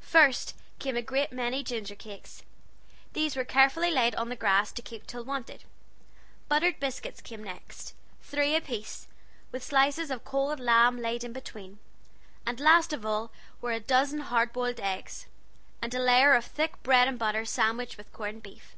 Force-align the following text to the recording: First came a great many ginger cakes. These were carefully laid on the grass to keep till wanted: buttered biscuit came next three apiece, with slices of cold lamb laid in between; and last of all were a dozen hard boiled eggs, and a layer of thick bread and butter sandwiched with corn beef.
First 0.00 0.56
came 0.78 0.96
a 0.96 1.02
great 1.02 1.32
many 1.32 1.62
ginger 1.62 1.94
cakes. 1.96 2.42
These 3.12 3.36
were 3.36 3.44
carefully 3.44 3.90
laid 3.90 4.14
on 4.14 4.30
the 4.30 4.34
grass 4.34 4.72
to 4.72 4.80
keep 4.80 5.06
till 5.06 5.22
wanted: 5.22 5.64
buttered 6.48 6.80
biscuit 6.80 7.22
came 7.24 7.44
next 7.44 7.94
three 8.22 8.56
apiece, 8.56 9.06
with 9.52 9.62
slices 9.62 10.10
of 10.10 10.24
cold 10.24 10.60
lamb 10.60 10.98
laid 10.98 11.24
in 11.24 11.34
between; 11.34 11.78
and 12.46 12.58
last 12.58 12.94
of 12.94 13.04
all 13.04 13.30
were 13.60 13.72
a 13.72 13.78
dozen 13.78 14.20
hard 14.20 14.50
boiled 14.54 14.80
eggs, 14.80 15.26
and 15.82 15.92
a 15.92 15.98
layer 15.98 16.32
of 16.32 16.46
thick 16.46 16.82
bread 16.82 17.06
and 17.06 17.18
butter 17.18 17.44
sandwiched 17.44 17.98
with 17.98 18.10
corn 18.14 18.40
beef. 18.40 18.76